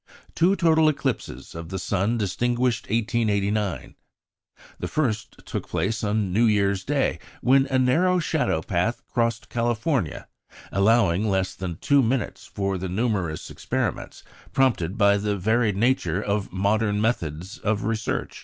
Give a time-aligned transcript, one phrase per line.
[0.33, 3.93] Two total eclipses of the sun distinguished 1889.
[4.79, 10.27] The first took place on New Year's Day, when a narrow shadow path crossed California,
[10.71, 16.51] allowing less than two minutes for the numerous experiments prompted by the varied nature of
[16.51, 18.39] modern methods of research.